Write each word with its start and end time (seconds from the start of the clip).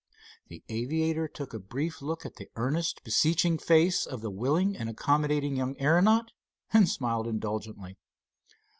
The 0.47 0.63
aviator 0.67 1.27
took 1.27 1.53
a 1.53 1.59
brief 1.59 2.01
look 2.01 2.25
at 2.25 2.37
the 2.37 2.49
earnest, 2.55 3.03
beseeching 3.03 3.59
face 3.59 4.07
of 4.07 4.21
the 4.21 4.31
willing 4.31 4.75
and 4.75 4.89
accommodating 4.89 5.55
young 5.55 5.79
aeronaut, 5.79 6.31
and 6.73 6.89
smiled 6.89 7.27
indulgently. 7.27 7.99